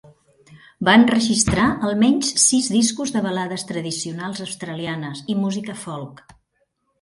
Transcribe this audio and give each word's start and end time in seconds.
Va 0.87 0.93
enregistrar 0.99 1.67
almenys 1.89 2.31
sis 2.45 2.69
discos 2.77 3.13
de 3.17 3.21
balades 3.27 3.67
tradicionals 3.73 4.43
australianes 4.47 5.23
i 5.35 5.39
música 5.45 5.77
folk. 5.85 6.27